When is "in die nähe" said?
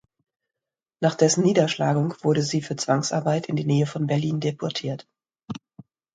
3.45-3.85